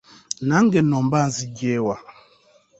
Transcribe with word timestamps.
Nange 0.47 0.79
nno 0.83 0.97
mba 1.05 1.19
nzigye 1.27 1.73
wa? 1.85 1.95